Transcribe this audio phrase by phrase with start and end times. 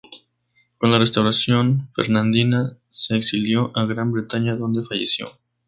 [0.79, 5.37] Con la restauración fernandina se exilió a Gran Bretaña donde falleció.